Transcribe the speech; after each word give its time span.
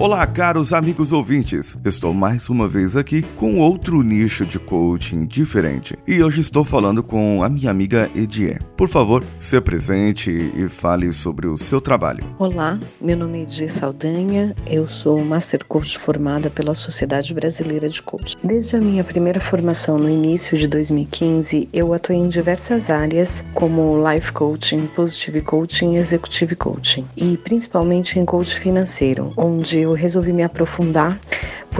Olá, 0.00 0.26
caros 0.26 0.72
amigos 0.72 1.12
ouvintes. 1.12 1.76
Estou 1.84 2.14
mais 2.14 2.48
uma 2.48 2.66
vez 2.66 2.96
aqui 2.96 3.20
com 3.36 3.58
outro 3.58 4.02
nicho 4.02 4.46
de 4.46 4.58
coaching 4.58 5.26
diferente. 5.26 5.94
E 6.08 6.22
hoje 6.22 6.40
estou 6.40 6.64
falando 6.64 7.02
com 7.02 7.44
a 7.44 7.50
minha 7.50 7.70
amiga 7.70 8.10
Edie. 8.14 8.58
Por 8.78 8.88
favor, 8.88 9.22
se 9.38 9.58
apresente 9.58 10.30
e 10.30 10.66
fale 10.70 11.12
sobre 11.12 11.46
o 11.46 11.54
seu 11.58 11.82
trabalho. 11.82 12.24
Olá, 12.38 12.80
meu 12.98 13.14
nome 13.14 13.40
é 13.40 13.42
Edie 13.42 13.68
Saldanha. 13.68 14.56
Eu 14.66 14.88
sou 14.88 15.22
Master 15.22 15.66
Coach 15.66 15.98
formada 15.98 16.48
pela 16.48 16.72
Sociedade 16.72 17.34
Brasileira 17.34 17.86
de 17.86 18.00
Coaching. 18.00 18.38
Desde 18.42 18.76
a 18.76 18.80
minha 18.80 19.04
primeira 19.04 19.38
formação 19.38 19.98
no 19.98 20.08
início 20.08 20.56
de 20.56 20.66
2015, 20.66 21.68
eu 21.74 21.92
atuei 21.92 22.16
em 22.16 22.30
diversas 22.30 22.88
áreas, 22.88 23.44
como 23.52 24.02
Life 24.10 24.32
Coaching, 24.32 24.86
Positive 24.96 25.42
Coaching 25.42 25.92
e 25.92 25.98
Executive 25.98 26.56
Coaching, 26.56 27.06
e 27.14 27.36
principalmente 27.36 28.18
em 28.18 28.24
coaching 28.24 28.60
financeiro, 28.60 29.34
onde 29.36 29.78
eu 29.78 29.89
eu 29.90 29.94
resolvi 29.94 30.32
me 30.32 30.42
aprofundar 30.42 31.18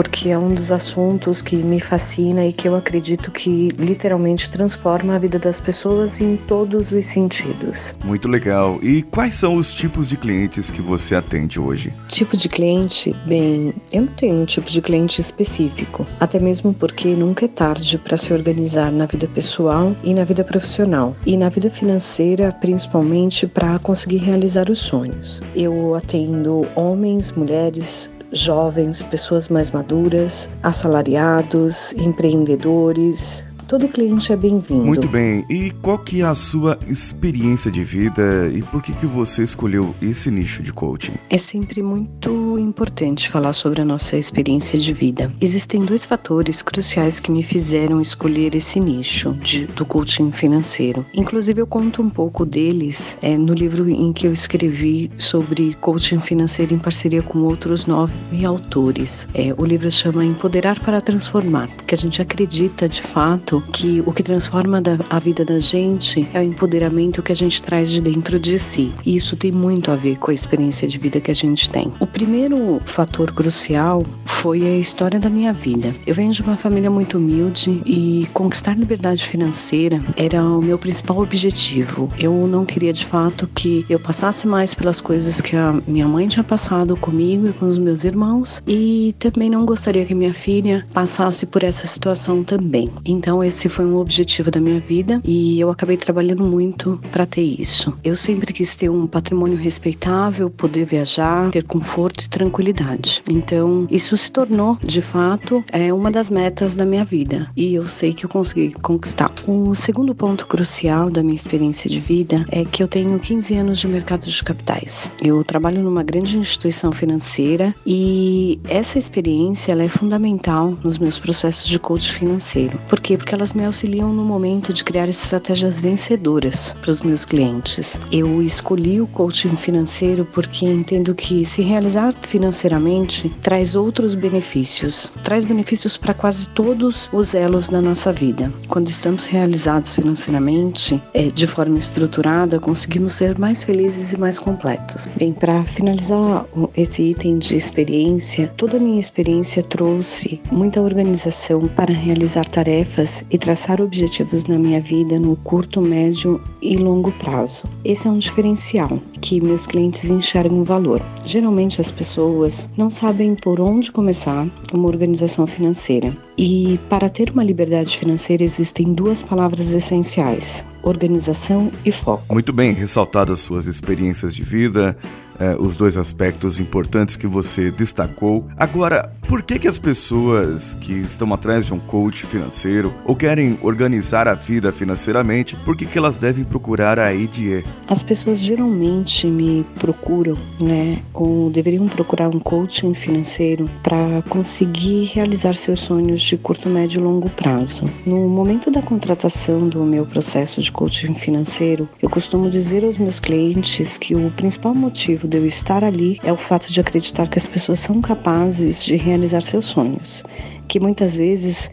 porque 0.01 0.31
é 0.31 0.39
um 0.39 0.49
dos 0.49 0.73
assuntos 0.73 1.43
que 1.43 1.55
me 1.55 1.79
fascina 1.79 2.47
e 2.47 2.55
que 2.55 2.67
eu 2.67 2.75
acredito 2.75 3.31
que 3.31 3.69
literalmente 3.79 4.49
transforma 4.49 5.15
a 5.15 5.19
vida 5.19 5.39
das 5.39 5.61
pessoas 5.61 6.19
em 6.23 6.39
todos 6.39 6.91
os 6.91 7.05
sentidos. 7.05 7.95
Muito 8.03 8.27
legal. 8.27 8.79
E 8.83 9.03
quais 9.03 9.35
são 9.35 9.57
os 9.57 9.75
tipos 9.75 10.09
de 10.09 10.17
clientes 10.17 10.71
que 10.71 10.81
você 10.81 11.15
atende 11.15 11.61
hoje? 11.61 11.93
Tipo 12.09 12.35
de 12.35 12.49
cliente? 12.49 13.15
Bem, 13.27 13.75
eu 13.93 14.01
não 14.01 14.09
tenho 14.15 14.37
um 14.37 14.47
tipo 14.47 14.71
de 14.71 14.81
cliente 14.81 15.21
específico, 15.21 16.07
até 16.19 16.39
mesmo 16.39 16.73
porque 16.73 17.09
nunca 17.09 17.45
é 17.45 17.49
tarde 17.49 17.99
para 17.99 18.17
se 18.17 18.33
organizar 18.33 18.91
na 18.91 19.05
vida 19.05 19.29
pessoal 19.29 19.95
e 20.03 20.15
na 20.15 20.25
vida 20.25 20.43
profissional, 20.43 21.15
e 21.27 21.37
na 21.37 21.51
vida 21.51 21.69
financeira, 21.69 22.51
principalmente 22.53 23.47
para 23.47 23.79
conseguir 23.79 24.17
realizar 24.17 24.71
os 24.71 24.79
sonhos. 24.79 25.43
Eu 25.55 25.95
atendo 25.95 26.67
homens, 26.75 27.33
mulheres, 27.33 28.11
jovens, 28.33 29.03
pessoas 29.03 29.49
mais 29.49 29.71
maduras, 29.71 30.49
assalariados, 30.63 31.93
empreendedores, 31.95 33.45
Todo 33.71 33.87
cliente 33.87 34.33
é 34.33 34.37
bem-vindo. 34.37 34.85
Muito 34.85 35.07
bem. 35.07 35.47
E 35.49 35.71
qual 35.71 35.97
que 35.97 36.23
é 36.23 36.25
a 36.25 36.35
sua 36.35 36.77
experiência 36.89 37.71
de 37.71 37.85
vida 37.85 38.51
e 38.53 38.63
por 38.63 38.83
que 38.83 38.93
que 38.93 39.07
você 39.07 39.45
escolheu 39.45 39.95
esse 40.03 40.29
nicho 40.29 40.61
de 40.61 40.73
coaching? 40.73 41.13
É 41.31 41.39
sempre 41.39 41.81
muito 41.81 42.59
importante 42.59 43.29
falar 43.29 43.53
sobre 43.53 43.81
a 43.81 43.85
nossa 43.85 44.17
experiência 44.17 44.77
de 44.77 44.93
vida. 44.93 45.33
Existem 45.41 45.85
dois 45.85 46.05
fatores 46.05 46.63
cruciais 46.63 47.21
que 47.21 47.31
me 47.31 47.45
fizeram 47.45 48.01
escolher 48.01 48.57
esse 48.57 48.81
nicho 48.81 49.35
de, 49.35 49.67
do 49.67 49.87
coaching 49.87 50.33
financeiro. 50.33 51.07
Inclusive 51.15 51.61
eu 51.61 51.67
conto 51.69 52.03
um 52.03 52.11
pouco 52.11 52.45
deles 52.45 53.17
é, 53.23 53.39
no 53.39 53.55
livro 53.55 53.89
em 53.89 54.13
que 54.13 54.27
eu 54.27 54.33
escrevi 54.33 55.13
sobre 55.17 55.75
coaching 55.75 56.19
financeiro 56.19 56.75
em 56.75 56.79
parceria 56.81 57.23
com 57.23 57.39
outros 57.43 57.87
nove 57.87 58.45
autores. 58.45 59.29
É, 59.33 59.55
o 59.57 59.65
livro 59.65 59.89
chama 59.93 60.25
Empoderar 60.25 60.81
para 60.81 61.01
Transformar, 61.01 61.69
que 61.87 61.95
a 61.95 61.99
gente 61.99 62.21
acredita 62.21 62.89
de 62.89 63.01
fato 63.01 63.60
que 63.73 64.03
o 64.07 64.13
que 64.13 64.23
transforma 64.23 64.83
a 65.09 65.19
vida 65.19 65.45
da 65.45 65.59
gente 65.59 66.27
é 66.33 66.41
o 66.41 66.43
empoderamento 66.43 67.23
que 67.23 67.33
a 67.33 67.35
gente 67.35 67.63
traz 67.63 67.91
de 67.91 68.01
dentro 68.01 68.39
de 68.39 68.59
si. 68.59 68.93
E 69.05 69.17
isso 69.17 69.37
tem 69.37 69.53
muito 69.53 69.91
a 69.91 69.97
ver 69.97 70.17
com 70.19 70.31
a 70.31 70.35
experiência 70.35 70.87
de 70.87 70.99
vida 70.99 71.21
que 71.21 71.31
a 71.31 71.35
gente 71.35 71.69
tem. 71.71 71.93
O 72.01 72.07
primeiro 72.07 72.81
fator 72.85 73.33
crucial 73.33 74.05
foi 74.25 74.63
a 74.63 74.79
história 74.79 75.19
da 75.19 75.29
minha 75.29 75.53
vida. 75.53 75.93
Eu 76.07 76.15
venho 76.15 76.33
de 76.33 76.43
uma 76.43 76.57
família 76.57 76.91
muito 76.91 77.19
humilde 77.19 77.83
e 77.85 78.29
conquistar 78.33 78.77
liberdade 78.77 79.27
financeira 79.27 80.01
era 80.17 80.43
o 80.43 80.63
meu 80.63 80.79
principal 80.79 81.19
objetivo. 81.19 82.11
Eu 82.19 82.47
não 82.47 82.65
queria 82.65 82.93
de 82.93 83.05
fato 83.05 83.49
que 83.55 83.85
eu 83.89 83.99
passasse 83.99 84.47
mais 84.47 84.75
pelas 84.75 85.01
coisas 85.01 85.41
que 85.41 85.57
a 85.57 85.73
minha 85.87 86.07
mãe 86.09 86.29
tinha 86.29 86.45
passado 86.45 86.97
comigo 86.97 87.49
e 87.49 87.53
com 87.53 87.67
os 87.67 87.79
meus 87.79 88.05
irmãos 88.05 88.63
e 88.67 89.15
também 89.19 89.51
não 89.51 89.65
gostaria 89.65 90.05
que 90.05 90.15
minha 90.15 90.35
filha 90.35 90.87
passasse 90.93 91.47
por 91.47 91.63
essa 91.63 91.87
situação 91.87 92.43
também. 92.43 92.91
Então 93.05 93.43
esse 93.51 93.69
foi 93.69 93.85
um 93.85 93.97
objetivo 93.97 94.49
da 94.49 94.61
minha 94.61 94.79
vida 94.79 95.21
e 95.25 95.59
eu 95.59 95.71
acabei 95.71 95.97
trabalhando 95.97 96.45
muito 96.45 97.01
para 97.11 97.27
ter 97.27 97.43
isso. 97.43 97.93
Eu 98.03 98.15
sempre 98.15 98.53
quis 98.53 98.77
ter 98.77 98.89
um 98.89 99.09
patrimônio 99.09 99.59
respeitável, 99.59 100.49
poder 100.49 100.85
viajar, 100.85 101.51
ter 101.51 101.65
conforto 101.65 102.23
e 102.25 102.29
tranquilidade. 102.29 103.23
Então, 103.29 103.89
isso 103.91 104.17
se 104.17 104.31
tornou, 104.31 104.79
de 104.81 105.03
fato, 105.03 105.65
é 105.73 105.93
uma 105.93 106.13
das 106.13 106.31
metas 106.31 106.77
da 106.77 106.87
minha 106.87 107.05
vida 107.05 107.51
e 107.57 107.75
eu 107.75 107.89
sei 107.89 108.15
que 108.15 108.25
eu 108.25 108.31
consegui 108.31 108.71
conquistar. 108.71 109.33
O 109.49 109.75
segundo 109.75 110.15
ponto 110.15 110.47
crucial 110.47 111.11
da 111.11 111.21
minha 111.21 111.35
experiência 111.35 111.91
de 111.91 111.99
vida 111.99 112.47
é 112.53 112.65
que 112.65 112.81
eu 112.81 112.87
tenho 112.87 113.19
15 113.19 113.57
anos 113.57 113.79
de 113.81 113.89
mercado 113.89 114.27
de 114.27 114.45
capitais. 114.45 115.11
Eu 115.21 115.43
trabalho 115.43 115.83
numa 115.83 116.05
grande 116.05 116.39
instituição 116.39 116.93
financeira 116.93 117.75
e 117.85 118.61
essa 118.69 118.97
experiência 118.97 119.73
ela 119.73 119.83
é 119.83 119.89
fundamental 119.89 120.79
nos 120.85 120.99
meus 120.99 121.19
processos 121.19 121.69
de 121.69 121.81
coach 121.81 122.13
financeiro. 122.13 122.79
Por 122.89 123.01
quê? 123.01 123.17
Porque 123.17 123.40
elas 123.41 123.55
me 123.55 123.65
auxiliam 123.65 124.13
no 124.13 124.23
momento 124.23 124.71
de 124.71 124.85
criar 124.85 125.09
estratégias 125.09 125.81
vencedoras 125.81 126.77
para 126.83 126.91
os 126.91 127.01
meus 127.01 127.25
clientes. 127.25 127.99
Eu 128.13 128.43
escolhi 128.43 129.01
o 129.01 129.07
coaching 129.07 129.57
financeiro 129.57 130.27
porque 130.27 130.67
entendo 130.67 131.15
que 131.15 131.47
se 131.47 131.63
realizar 131.63 132.13
financeiramente 132.21 133.31
traz 133.41 133.75
outros 133.75 134.15
benefícios, 134.15 135.11
traz 135.25 135.43
benefícios 135.43 135.97
para 135.97 136.13
quase 136.13 136.51
todos 136.51 137.09
os 137.15 137.33
elos 137.33 137.71
da 137.71 137.81
nossa 137.81 138.13
vida. 138.13 138.53
Quando 138.69 138.91
estamos 138.91 139.25
realizados 139.25 139.95
financeiramente, 139.95 141.03
é, 141.15 141.29
de 141.29 141.47
forma 141.47 141.79
estruturada, 141.79 142.61
conseguimos 142.61 143.15
ser 143.15 143.39
mais 143.39 143.65
felizes 143.65 144.13
e 144.13 144.19
mais 144.19 144.39
completos. 144.39 145.07
Bem, 145.17 145.33
para 145.33 145.65
finalizar 145.65 146.45
esse 146.77 147.03
item 147.05 147.39
de 147.39 147.57
experiência, 147.57 148.53
toda 148.59 148.77
a 148.77 148.81
minha 148.81 149.01
experiência 149.01 149.63
trouxe 149.63 150.43
muita 150.53 150.83
organização 150.83 151.63
para 151.69 151.95
realizar 151.95 152.45
tarefas 152.45 153.20
e 153.31 153.39
traçar 153.39 153.81
objetivos 153.81 154.45
na 154.47 154.59
minha 154.59 154.81
vida 154.81 155.19
no 155.19 155.37
curto, 155.37 155.81
médio 155.81 156.41
e 156.61 156.77
longo 156.77 157.13
prazo. 157.13 157.65
Esse 157.85 158.07
é 158.07 158.11
um 158.11 158.19
diferencial 158.19 159.01
que 159.21 159.41
meus 159.41 159.67
clientes 159.67 160.11
enxergam 160.11 160.65
valor. 160.65 161.03
Geralmente 161.25 161.81
as 161.81 161.91
pessoas 161.91 162.69
não 162.77 162.91
sabem 162.91 163.35
por 163.35 163.61
onde 163.61 163.93
começar 163.93 164.47
uma 164.73 164.89
organização 164.89 165.47
financeira. 165.47 166.17
E 166.37 166.79
para 166.89 167.09
ter 167.09 167.31
uma 167.31 167.45
liberdade 167.45 167.99
financeira 167.99 168.43
existem 168.43 168.95
duas 168.95 169.23
palavras 169.23 169.73
essenciais: 169.73 170.65
organização 170.83 171.71
e 171.85 171.93
foco. 171.93 172.33
Muito 172.33 172.53
bem, 172.53 172.73
ressaltadas 172.73 173.41
suas 173.41 173.67
experiências 173.67 174.35
de 174.35 174.43
vida, 174.43 174.97
eh, 175.41 175.57
os 175.59 175.75
dois 175.75 175.97
aspectos 175.97 176.61
importantes 176.61 177.17
que 177.17 177.27
você 177.27 177.71
destacou. 177.71 178.47
Agora, 178.57 179.13
por 179.27 179.43
que, 179.43 179.59
que 179.59 179.69
as 179.69 179.79
pessoas 179.79 180.75
que 180.75 180.93
estão 180.93 181.33
atrás 181.33 181.67
de 181.67 181.75
um 181.75 181.79
coach 181.79 182.27
financeiro 182.27 182.93
ou 183.05 183.17
querem 183.17 183.59
organizar 183.63 184.29
a 184.29 184.35
vida 184.35 184.71
financeiramente, 184.73 185.57
por 185.65 185.77
que, 185.77 185.87
que 185.87 185.97
elas 185.97 186.17
devem 186.17 186.45
procurar 186.45 186.99
a 186.99 187.15
EDE? 187.15 187.65
As 187.89 188.03
pessoas 188.03 188.41
geralmente 188.41 189.27
me 189.27 189.65
procuram, 189.79 190.37
né, 190.63 191.01
ou 191.15 191.49
deveriam 191.49 191.87
procurar 191.89 192.29
um 192.29 192.41
coaching 192.41 192.93
financeiro 192.93 193.71
para 193.83 194.23
conseguir 194.29 195.05
realizar 195.05 195.55
seus 195.55 195.81
sonhos 195.81 196.21
de 196.21 196.37
curto, 196.37 196.69
médio 196.69 197.01
e 197.01 197.05
longo 197.05 197.31
prazo. 197.31 197.85
No 198.05 198.29
momento 198.29 198.71
da 198.71 198.83
contratação 198.83 199.69
do 199.69 199.85
meu 199.85 200.05
processo 200.05 200.61
de 200.61 200.71
coaching 200.73 201.15
financeiro, 201.15 201.89
eu 202.03 202.11
costumo 202.11 202.51
dizer 202.51 202.85
aos 202.85 202.99
meus 202.99 203.21
clientes 203.21 203.97
que 203.97 204.15
o 204.15 204.31
principal 204.33 204.75
motivo 204.75 205.29
de 205.31 205.39
eu 205.39 205.47
estar 205.47 205.85
ali 205.85 206.21
é 206.25 206.33
o 206.33 206.37
fato 206.37 206.71
de 206.71 206.81
acreditar 206.81 207.29
que 207.29 207.39
as 207.39 207.47
pessoas 207.47 207.79
são 207.81 208.01
capazes 208.03 208.85
de 208.85 208.97
realizar 208.97 209.41
seus 209.41 209.67
sonhos 209.67 210.25
que 210.71 210.79
muitas 210.79 211.17
vezes 211.17 211.69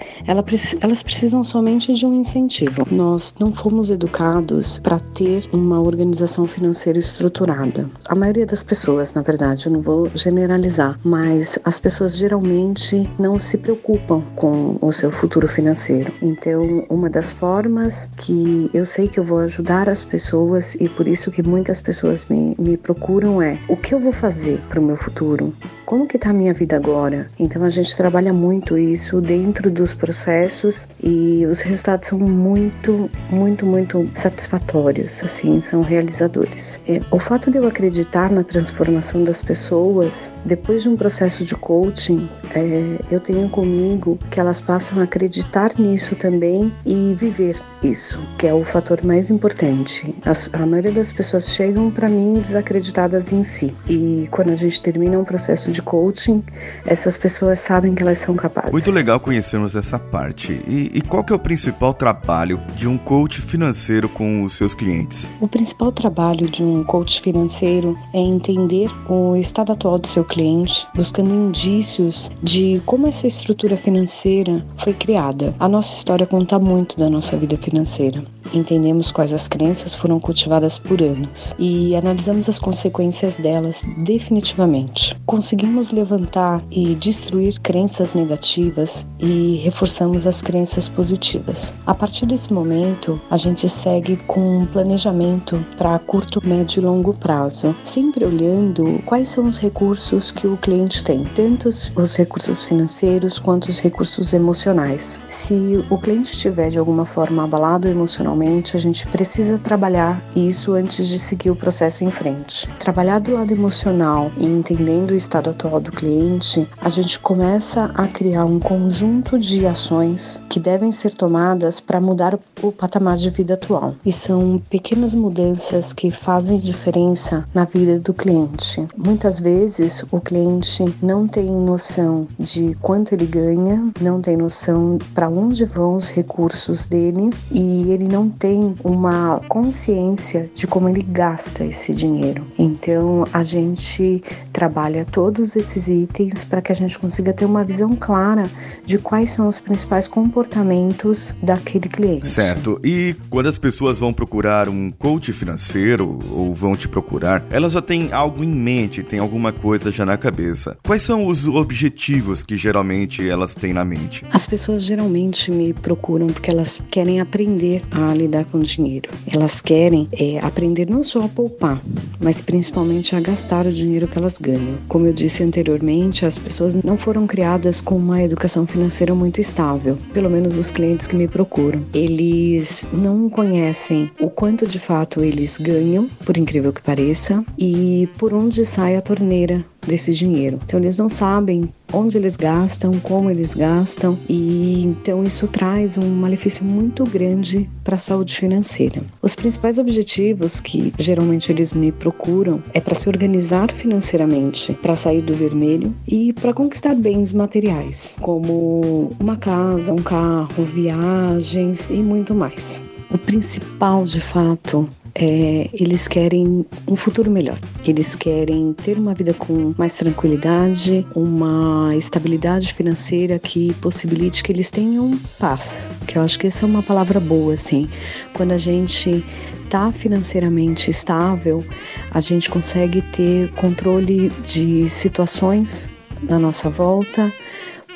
elas 0.82 1.04
precisam 1.04 1.44
somente 1.44 1.94
de 1.94 2.04
um 2.04 2.16
incentivo. 2.16 2.84
Nós 2.90 3.36
não 3.40 3.54
fomos 3.54 3.92
educados 3.92 4.80
para 4.80 5.00
ter 5.00 5.48
uma 5.54 5.80
organização 5.80 6.48
financeira 6.48 6.98
estruturada. 6.98 7.88
A 8.10 8.16
maioria 8.16 8.48
das 8.48 8.64
pessoas, 8.64 9.14
na 9.14 9.22
verdade, 9.22 9.68
eu 9.68 9.72
não 9.72 9.82
vou 9.82 10.10
generalizar, 10.16 11.00
mas 11.04 11.60
as 11.64 11.80
pessoas 11.80 12.18
geralmente 12.18 13.08
não 13.20 13.38
se 13.38 13.60
preocupam 13.60 14.24
com 14.36 14.80
o 14.82 14.92
seu 14.92 15.12
futuro 15.12 15.48
financeiro. 15.48 16.12
Então, 16.20 16.84
uma 16.90 17.08
das 17.08 17.32
formas 17.32 18.10
que 18.18 18.68
eu 18.74 18.84
sei 18.84 19.08
que 19.08 19.20
eu 19.20 19.24
vou 19.24 19.40
ajudar 19.40 19.88
as 19.88 20.04
pessoas 20.04 20.74
e 20.74 20.90
por 20.90 21.08
isso 21.08 21.30
que 21.30 21.44
muitas 21.44 21.80
pessoas 21.80 22.26
me, 22.26 22.56
me 22.58 22.76
procuram 22.76 23.44
é 23.44 23.60
o 23.70 23.78
que 23.78 23.94
eu 23.94 24.00
vou 24.00 24.12
fazer 24.12 24.60
para 24.68 24.80
o 24.80 24.84
meu 24.84 24.98
futuro? 24.98 25.54
Como 25.86 26.08
que 26.08 26.18
está 26.18 26.32
a 26.32 26.34
minha 26.34 26.54
vida 26.54 26.76
agora? 26.76 27.30
Então 27.40 27.64
a 27.64 27.70
gente 27.70 27.96
trabalha 27.96 28.34
muito 28.34 28.76
isso 28.78 28.87
dentro 29.22 29.70
dos 29.70 29.94
processos 29.94 30.88
e 31.04 31.46
os 31.46 31.60
resultados 31.62 32.08
são 32.08 32.20
muito, 32.20 33.10
muito, 33.30 33.66
muito 33.66 34.10
satisfatórios, 34.14 35.22
assim, 35.24 35.62
são 35.62 35.82
realizadores. 35.82 36.80
É, 36.88 37.02
o 37.12 37.20
fato 37.20 37.52
de 37.52 37.58
eu 37.58 37.68
acreditar 37.68 38.32
na 38.32 38.44
transformação 38.44 39.24
das 39.24 39.42
pessoas, 39.42 40.32
depois 40.46 40.84
de 40.84 40.90
um 40.90 40.96
processo 40.96 41.44
de 41.44 41.56
coaching, 41.56 42.30
é, 42.56 42.98
eu 43.12 43.20
tenho 43.20 43.50
comigo 43.50 44.18
que 44.32 44.40
elas 44.40 44.62
passam 44.62 45.00
a 45.00 45.04
acreditar 45.04 45.72
nisso 45.78 46.16
também 46.16 46.74
e 46.86 47.14
viver 47.16 47.56
isso, 47.84 48.20
que 48.38 48.48
é 48.48 48.54
o 48.54 48.64
fator 48.64 49.04
mais 49.04 49.30
importante. 49.30 50.16
As, 50.26 50.50
a 50.54 50.66
maioria 50.66 50.92
das 50.92 51.12
pessoas 51.12 51.50
chegam 51.50 51.92
para 51.92 52.10
mim 52.10 52.36
desacreditadas 52.36 53.32
em 53.32 53.44
si. 53.44 53.76
E 53.88 54.28
quando 54.32 54.50
a 54.50 54.56
gente 54.56 54.82
termina 54.82 55.20
um 55.20 55.24
processo 55.24 55.72
de 55.72 55.82
coaching, 55.82 56.44
essas 56.86 57.18
pessoas 57.18 57.60
sabem 57.60 57.94
que 57.94 58.04
elas 58.04 58.20
são 58.20 58.36
capazes. 58.36 58.72
Muito 58.78 58.92
legal 58.92 59.20
conhecermos 59.20 59.76
essa 59.76 59.98
parte. 59.98 60.54
E, 60.68 60.92
e 60.94 61.02
qual 61.02 61.24
que 61.24 61.34
é 61.34 61.36
o 61.36 61.40
principal 61.40 61.96
trabalho 61.96 62.62
de 62.76 62.88
um 62.88 62.96
coach 62.96 63.42
financeiro 63.42 64.08
com 64.08 64.44
os 64.44 64.54
seus 64.54 64.76
clientes? 64.76 65.32
O 65.42 65.48
principal 65.48 65.92
trabalho 65.92 66.48
de 66.48 66.64
um 66.64 66.84
coach 66.84 67.20
financeiro 67.20 67.98
é 68.14 68.20
entender 68.20 68.88
o 69.10 69.36
estado 69.36 69.72
atual 69.72 69.98
do 69.98 70.06
seu 70.06 70.24
cliente, 70.24 70.88
buscando 70.94 71.34
indícios 71.34 72.30
de 72.44 72.80
como 72.86 73.08
essa 73.08 73.26
estrutura 73.26 73.76
financeira 73.76 74.64
foi 74.78 74.94
criada. 74.94 75.56
A 75.60 75.68
nossa 75.68 75.96
história 75.96 76.28
conta 76.28 76.60
muito 76.60 77.00
da 77.00 77.10
nossa 77.10 77.36
vida 77.36 77.58
financeira. 77.58 78.24
Entendemos 78.54 79.12
quais 79.12 79.34
as 79.34 79.48
crenças 79.48 79.94
foram 79.94 80.20
cultivadas 80.20 80.78
por 80.80 81.02
anos 81.02 81.54
e 81.58 81.96
analisamos 81.96 82.50
as 82.50 82.60
consequências 82.60 83.38
delas 83.38 83.84
definitivamente. 83.98 85.16
Conseguimos 85.26 85.92
levantar 85.92 86.64
e 86.72 86.96
destruir 86.96 87.60
crenças 87.60 88.14
negativas 88.14 89.06
e 89.20 89.56
reforçamos 89.64 90.26
as 90.26 90.42
crenças 90.42 90.88
positivas. 90.88 91.74
A 91.86 91.94
partir 91.94 92.26
desse 92.26 92.54
momento, 92.54 93.20
a 93.30 93.38
gente 93.38 93.68
segue 93.68 94.16
com 94.28 94.60
um 94.60 94.66
planejamento 94.66 95.64
para 95.78 95.98
curto, 96.00 96.46
médio 96.46 96.82
e 96.82 96.86
longo 96.86 97.18
prazo, 97.18 97.76
sempre 97.84 98.26
olhando 98.26 99.02
quais 99.06 99.28
são 99.28 99.46
os 99.46 99.58
recursos 99.58 100.32
que 100.32 100.48
o 100.48 100.58
cliente 100.58 101.04
tem, 101.04 101.24
tanto 101.24 101.68
os 101.68 102.16
recursos 102.16 102.66
financeiros 102.66 103.40
quanto 103.40 103.70
os 103.70 103.80
recursos 103.80 104.34
emocionais. 104.34 105.20
Se 105.28 105.84
o 105.90 105.98
cliente 105.98 106.34
estiver 106.34 106.70
de 106.70 106.80
alguma 106.80 107.06
forma 107.06 107.44
abalado 107.44 107.88
emocionalmente, 107.88 108.37
a 108.76 108.80
gente 108.80 109.08
precisa 109.08 109.58
trabalhar 109.58 110.22
isso 110.36 110.74
antes 110.74 111.08
de 111.08 111.18
seguir 111.18 111.50
o 111.50 111.56
processo 111.56 112.04
em 112.04 112.12
frente. 112.12 112.68
Trabalhar 112.80 113.20
do 113.20 113.34
lado 113.34 113.52
emocional 113.52 114.32
e 114.38 114.46
entendendo 114.46 115.12
o 115.12 115.16
estado 115.16 115.50
atual 115.50 115.80
do 115.80 115.92
cliente, 115.92 116.68
a 116.80 116.90
gente 116.90 117.20
começa 117.20 117.86
a 117.96 118.08
criar 118.08 118.46
um 118.46 118.60
conjunto 118.60 119.40
de 119.40 119.66
ações 119.66 120.42
que 120.50 120.60
devem 120.60 120.92
ser 120.92 121.12
tomadas 121.12 121.80
para 121.80 122.00
mudar 122.00 122.38
o 122.62 122.72
patamar 122.72 123.18
de 123.18 123.30
vida 123.30 123.56
atual. 123.56 123.96
E 124.06 124.12
são 124.12 124.62
pequenas 124.70 125.14
mudanças 125.14 125.94
que 125.94 126.12
fazem 126.12 126.60
diferença 126.60 127.48
na 127.54 127.66
vida 127.66 128.00
do 128.00 128.14
cliente. 128.14 128.86
Muitas 128.96 129.40
vezes 129.40 130.06
o 130.12 130.20
cliente 130.20 130.86
não 131.02 131.28
tem 131.28 131.46
noção 131.46 132.28
de 132.40 132.76
quanto 132.82 133.14
ele 133.14 133.26
ganha, 133.26 133.92
não 134.00 134.22
tem 134.22 134.38
noção 134.38 134.98
para 135.14 135.30
onde 135.30 135.66
vão 135.66 135.96
os 135.96 136.10
recursos 136.10 136.86
dele 136.86 137.30
e 137.52 137.92
ele 137.92 138.08
não 138.08 138.27
tem 138.30 138.76
uma 138.84 139.42
consciência 139.48 140.50
de 140.54 140.68
como 140.68 140.90
ele 140.90 141.02
gasta 141.02 141.64
esse 141.64 141.94
dinheiro. 141.94 142.46
Então 142.58 143.24
a 143.34 143.44
gente 143.44 144.24
trabalha 144.52 145.06
todos 145.06 145.56
esses 145.56 145.88
itens 145.88 146.44
para 146.44 146.62
que 146.62 146.72
a 146.72 146.76
gente 146.76 146.98
consiga 146.98 147.34
ter 147.34 147.46
uma 147.46 147.64
visão 147.64 147.96
clara 147.96 148.44
de 148.86 148.98
quais 148.98 149.30
são 149.30 149.48
os 149.48 149.60
principais 149.60 150.08
comportamentos 150.08 151.36
daquele 151.42 151.88
cliente. 151.88 152.28
Certo. 152.28 152.80
E 152.84 153.16
quando 153.30 153.48
as 153.48 153.58
pessoas 153.58 154.00
vão 154.00 154.14
procurar 154.14 154.70
um 154.70 154.92
coach 154.92 155.32
financeiro 155.32 156.20
ou 156.32 156.54
vão 156.54 156.76
te 156.76 156.88
procurar, 156.88 157.46
elas 157.50 157.74
já 157.74 157.82
têm 157.82 158.12
algo 158.12 158.44
em 158.44 158.48
mente, 158.48 159.04
tem 159.04 159.20
alguma 159.20 159.52
coisa 159.52 159.92
já 159.92 160.06
na 160.06 160.18
cabeça. 160.18 160.78
Quais 160.84 161.04
são 161.04 161.28
os 161.28 161.48
objetivos 161.48 162.44
que 162.44 162.58
geralmente 162.58 163.28
elas 163.28 163.54
têm 163.54 163.74
na 163.74 163.86
mente? 163.86 164.24
As 164.32 164.48
pessoas 164.48 164.84
geralmente 164.84 165.52
me 165.52 165.74
procuram 165.74 166.28
porque 166.28 166.50
elas 166.50 166.82
querem 166.90 167.20
aprender 167.20 167.84
a 167.92 168.14
lidar 168.18 168.46
com 168.46 168.60
dinheiro. 168.60 169.10
Elas 169.32 169.62
querem 169.62 170.08
é, 170.12 170.40
aprender 170.40 170.90
não 170.90 171.04
só 171.04 171.22
a 171.22 171.30
poupar, 171.30 171.82
mas 172.20 172.42
principalmente 172.42 173.16
a 173.16 173.20
gastar 173.20 173.66
o 173.66 173.72
dinheiro 173.72 174.08
que 174.08 174.18
elas 174.18 174.38
ganham. 174.38 174.78
Como 174.88 175.06
eu 175.06 175.14
disse 175.14 175.44
anteriormente, 175.44 176.26
as 176.26 176.38
pessoas 176.38 176.76
não 176.76 176.98
foram 176.98 177.28
criadas 177.28 177.82
com 177.82 177.96
uma 177.96 178.22
educação 178.22 178.66
financeira 178.66 179.14
muito 179.14 179.40
estável, 179.40 179.98
pelo 180.14 180.30
menos 180.30 180.58
os 180.58 180.72
clientes 180.72 181.08
que 181.08 181.16
me 181.16 181.28
procuram. 181.28 181.84
Eles 181.94 182.84
não 182.92 183.30
conhecem 183.30 184.12
o 184.20 184.30
quanto 184.30 184.66
de 184.66 184.80
fato 184.80 185.22
eles 185.22 185.58
ganham, 185.58 186.10
por 186.26 186.38
incrível 186.38 186.74
que 186.74 186.82
pareça, 186.82 187.44
e 187.58 188.10
por 188.18 188.34
onde 188.34 188.66
sai 188.66 188.96
a 188.96 189.02
torneira 189.02 189.66
desse 189.88 190.12
dinheiro. 190.12 190.60
Então 190.66 190.80
eles 190.80 190.98
não 190.98 191.10
sabem 191.10 191.70
onde 191.92 192.18
eles 192.18 192.36
gastam, 192.36 192.92
como 193.00 193.30
eles 193.30 193.54
gastam, 193.54 194.18
e 194.30 194.84
então 194.84 195.24
isso 195.24 195.48
traz 195.48 195.98
um 195.98 196.10
malefício 196.10 196.64
muito 196.64 197.04
grande 197.06 197.70
para 197.84 197.96
a 197.96 198.00
saúde 198.00 198.36
financeira. 198.36 199.02
Os 199.22 199.36
principais 199.36 199.78
objetivos 199.78 200.60
que 200.60 200.94
geralmente 200.98 201.52
eles 201.52 201.74
me 201.74 201.92
procuram 201.92 202.62
é 202.74 202.82
para 202.82 202.96
se 202.96 203.08
organizar 203.08 203.72
financeiramente, 203.72 204.74
para 204.74 204.96
sair 204.96 205.22
do 205.22 205.34
vermelho 205.34 205.94
e 206.08 206.34
para 206.34 206.54
conquistar 206.54 206.94
bens 206.96 207.32
materiais, 207.32 208.18
como 208.20 209.12
uma 209.20 209.38
casa, 209.38 209.94
um 209.94 209.98
carro, 209.98 210.64
viagens 210.64 211.90
e 211.90 211.94
muito 211.94 212.36
mais. 212.36 212.82
O 213.10 213.18
principal, 213.18 214.04
de 214.04 214.20
fato, 214.20 214.88
é, 215.20 215.68
eles 215.74 216.08
querem 216.08 216.64
um 216.88 216.96
futuro 216.96 217.32
melhor. 217.32 217.60
Eles 217.84 218.16
querem 218.16 218.72
ter 218.74 218.98
uma 219.00 219.16
vida 219.16 219.34
com 219.34 219.74
mais 219.76 219.96
tranquilidade, 219.96 221.06
uma 221.16 221.96
estabilidade 221.96 222.72
financeira 222.72 223.40
que 223.40 223.74
possibilite 223.76 224.44
que 224.44 224.52
eles 224.52 224.70
tenham 224.70 225.20
paz. 225.40 225.90
Que 226.06 226.20
eu 226.20 226.22
acho 226.22 226.38
que 226.38 226.46
essa 226.46 226.66
é 226.66 226.70
uma 226.70 226.84
palavra 226.84 227.20
boa, 227.20 227.56
assim. 227.56 227.90
Quando 228.32 228.52
a 228.52 228.58
gente 228.58 229.26
está 229.64 229.92
financeiramente 229.92 230.92
estável, 230.92 231.66
a 232.12 232.20
gente 232.20 232.48
consegue 232.48 233.02
ter 233.02 233.50
controle 233.54 234.30
de 234.46 234.88
situações 234.88 235.90
na 236.22 236.38
nossa 236.38 236.70
volta, 236.70 237.34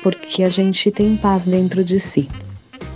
porque 0.01 0.41
a 0.43 0.49
gente 0.49 0.89
tem 0.89 1.15
paz 1.15 1.45
dentro 1.45 1.83
de 1.83 1.99
si. 1.99 2.27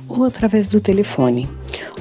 ou 0.09 0.25
através 0.25 0.69
do 0.69 0.81
telefone 0.81 1.49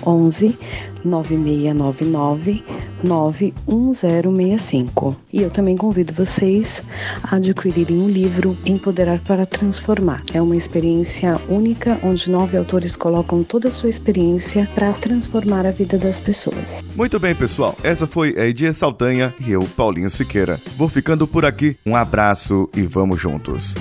11 0.05 0.57
9699 1.05 2.63
91065. 3.03 5.15
E 5.31 5.43
eu 5.43 5.49
também 5.49 5.77
convido 5.77 6.13
vocês 6.13 6.83
a 7.23 7.35
adquirirem 7.35 8.01
o 8.01 8.09
livro 8.09 8.57
Empoderar 8.65 9.19
para 9.19 9.45
Transformar. 9.45 10.23
É 10.33 10.41
uma 10.41 10.57
experiência 10.57 11.39
única 11.47 11.99
onde 12.01 12.31
nove 12.31 12.57
autores 12.57 12.97
colocam 12.97 13.43
toda 13.43 13.67
a 13.67 13.71
sua 13.71 13.89
experiência 13.89 14.67
para 14.73 14.91
transformar 14.93 15.67
a 15.67 15.71
vida 15.71 15.97
das 15.97 16.19
pessoas. 16.19 16.83
Muito 16.95 17.19
bem, 17.19 17.35
pessoal. 17.35 17.75
Essa 17.83 18.07
foi 18.07 18.33
a 18.37 18.47
Edia 18.47 18.73
Saldanha 18.73 19.35
e 19.39 19.51
eu, 19.51 19.61
Paulinho 19.75 20.09
Siqueira. 20.09 20.59
Vou 20.75 20.89
ficando 20.89 21.27
por 21.27 21.45
aqui. 21.45 21.77
Um 21.85 21.95
abraço 21.95 22.67
e 22.75 22.81
vamos 22.81 23.21
juntos. 23.21 23.75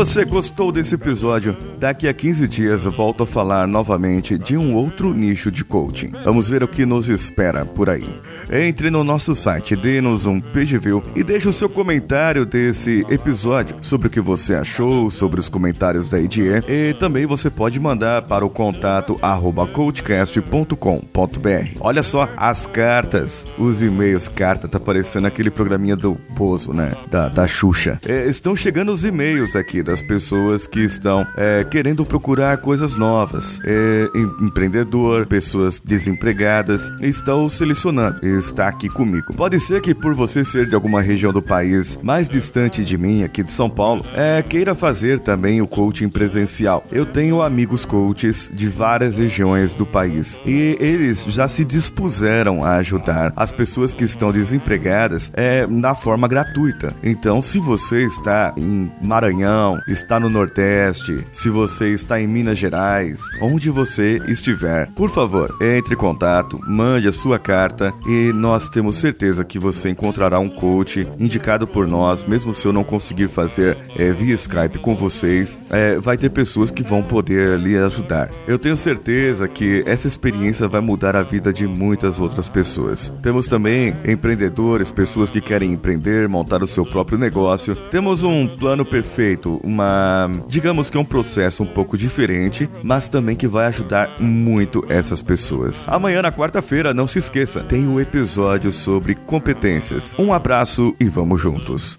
Você 0.00 0.24
gostou 0.24 0.72
desse 0.72 0.94
episódio, 0.94 1.54
daqui 1.78 2.08
a 2.08 2.14
15 2.14 2.48
dias 2.48 2.86
volto 2.86 3.24
a 3.24 3.26
falar 3.26 3.68
novamente 3.68 4.38
de 4.38 4.56
um 4.56 4.74
outro 4.74 5.12
nicho 5.12 5.50
de 5.50 5.62
coaching. 5.62 6.10
Vamos 6.24 6.48
ver 6.48 6.62
o 6.62 6.68
que 6.68 6.86
nos 6.86 7.10
espera 7.10 7.66
por 7.66 7.90
aí. 7.90 8.08
Entre 8.50 8.88
no 8.88 9.04
nosso 9.04 9.34
site, 9.34 9.76
dê-nos 9.76 10.24
um 10.24 10.40
PGView 10.40 11.02
e 11.14 11.22
deixe 11.22 11.46
o 11.46 11.52
seu 11.52 11.68
comentário 11.68 12.46
desse 12.46 13.04
episódio 13.10 13.76
sobre 13.82 14.06
o 14.06 14.10
que 14.10 14.22
você 14.22 14.54
achou, 14.54 15.10
sobre 15.10 15.38
os 15.38 15.50
comentários 15.50 16.08
da 16.08 16.18
IDE 16.18 16.64
e 16.66 16.94
também 16.94 17.26
você 17.26 17.50
pode 17.50 17.78
mandar 17.78 18.22
para 18.22 18.42
o 18.42 18.48
contato 18.48 19.18
arroba 19.20 19.66
coachcast.com.br. 19.66 21.76
Olha 21.78 22.02
só 22.02 22.26
as 22.38 22.66
cartas, 22.66 23.46
os 23.58 23.82
e-mails, 23.82 24.30
carta, 24.30 24.66
tá 24.66 24.80
parecendo 24.80 25.26
aquele 25.26 25.50
programinha 25.50 25.94
do 25.94 26.16
Bozo, 26.30 26.72
né? 26.72 26.92
Da, 27.10 27.28
da 27.28 27.46
Xuxa. 27.46 28.00
É, 28.06 28.26
estão 28.30 28.56
chegando 28.56 28.92
os 28.92 29.04
e-mails 29.04 29.54
aqui 29.54 29.89
das 29.90 30.00
pessoas 30.00 30.68
que 30.68 30.78
estão 30.80 31.26
é, 31.36 31.64
querendo 31.64 32.06
procurar 32.06 32.58
coisas 32.58 32.94
novas. 32.94 33.58
É, 33.64 34.08
empreendedor, 34.40 35.26
pessoas 35.26 35.80
desempregadas, 35.80 36.92
estão 37.02 37.48
selecionando. 37.48 38.24
Está 38.24 38.68
aqui 38.68 38.88
comigo. 38.88 39.34
Pode 39.34 39.58
ser 39.58 39.80
que 39.80 39.92
por 39.92 40.14
você 40.14 40.44
ser 40.44 40.68
de 40.68 40.76
alguma 40.76 41.02
região 41.02 41.32
do 41.32 41.42
país 41.42 41.98
mais 42.02 42.28
distante 42.28 42.84
de 42.84 42.96
mim, 42.96 43.24
aqui 43.24 43.42
de 43.42 43.50
São 43.50 43.68
Paulo, 43.68 44.04
é, 44.14 44.40
queira 44.42 44.76
fazer 44.76 45.18
também 45.18 45.60
o 45.60 45.66
coaching 45.66 46.08
presencial. 46.08 46.84
Eu 46.92 47.04
tenho 47.04 47.42
amigos 47.42 47.84
coaches 47.84 48.50
de 48.54 48.68
várias 48.68 49.18
regiões 49.18 49.74
do 49.74 49.84
país 49.84 50.40
e 50.46 50.76
eles 50.78 51.24
já 51.26 51.48
se 51.48 51.64
dispuseram 51.64 52.62
a 52.62 52.76
ajudar 52.76 53.32
as 53.34 53.50
pessoas 53.50 53.92
que 53.92 54.04
estão 54.04 54.30
desempregadas 54.30 55.32
é, 55.34 55.66
na 55.66 55.96
forma 55.96 56.28
gratuita. 56.28 56.94
Então, 57.02 57.42
se 57.42 57.58
você 57.58 58.06
está 58.06 58.54
em 58.56 58.92
Maranhão, 59.02 59.79
está 59.88 60.18
no 60.20 60.28
Nordeste, 60.28 61.24
se 61.32 61.48
você 61.48 61.88
está 61.88 62.20
em 62.20 62.26
Minas 62.26 62.58
Gerais, 62.58 63.20
onde 63.40 63.70
você 63.70 64.20
estiver, 64.26 64.90
por 64.92 65.10
favor, 65.10 65.56
entre 65.60 65.94
em 65.94 65.98
contato, 65.98 66.60
mande 66.66 67.08
a 67.08 67.12
sua 67.12 67.38
carta 67.38 67.92
e 68.06 68.32
nós 68.32 68.68
temos 68.68 68.96
certeza 68.96 69.44
que 69.44 69.58
você 69.58 69.90
encontrará 69.90 70.38
um 70.38 70.48
coach 70.48 71.08
indicado 71.18 71.66
por 71.66 71.86
nós, 71.86 72.24
mesmo 72.24 72.54
se 72.54 72.66
eu 72.66 72.72
não 72.72 72.84
conseguir 72.84 73.28
fazer 73.28 73.76
é, 73.96 74.12
via 74.12 74.34
Skype 74.34 74.78
com 74.80 74.94
vocês, 74.94 75.58
é, 75.70 75.98
vai 75.98 76.16
ter 76.16 76.30
pessoas 76.30 76.70
que 76.70 76.82
vão 76.82 77.02
poder 77.02 77.58
lhe 77.58 77.76
ajudar. 77.76 78.30
Eu 78.46 78.58
tenho 78.58 78.76
certeza 78.76 79.48
que 79.48 79.82
essa 79.86 80.08
experiência 80.08 80.68
vai 80.68 80.80
mudar 80.80 81.16
a 81.16 81.22
vida 81.22 81.52
de 81.52 81.66
muitas 81.66 82.20
outras 82.20 82.48
pessoas. 82.48 83.12
Temos 83.22 83.46
também 83.46 83.96
empreendedores, 84.06 84.90
pessoas 84.90 85.30
que 85.30 85.40
querem 85.40 85.72
empreender, 85.72 86.28
montar 86.28 86.62
o 86.62 86.66
seu 86.66 86.84
próprio 86.84 87.18
negócio. 87.18 87.74
Temos 87.90 88.24
um 88.24 88.46
plano 88.46 88.84
perfeito, 88.84 89.59
uma, 89.62 90.30
digamos 90.48 90.90
que 90.90 90.96
é 90.96 91.00
um 91.00 91.04
processo 91.04 91.62
um 91.62 91.66
pouco 91.66 91.96
diferente, 91.96 92.68
mas 92.82 93.08
também 93.08 93.36
que 93.36 93.46
vai 93.48 93.66
ajudar 93.66 94.20
muito 94.20 94.84
essas 94.88 95.22
pessoas. 95.22 95.86
Amanhã 95.86 96.22
na 96.22 96.32
quarta-feira, 96.32 96.94
não 96.94 97.06
se 97.06 97.18
esqueça, 97.18 97.62
tem 97.62 97.86
um 97.86 98.00
episódio 98.00 98.72
sobre 98.72 99.14
competências. 99.14 100.14
Um 100.18 100.32
abraço 100.32 100.94
e 100.98 101.04
vamos 101.08 101.40
juntos. 101.40 101.98